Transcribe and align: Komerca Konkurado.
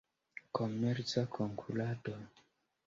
Komerca 0.57 1.21
Konkurado. 1.33 2.13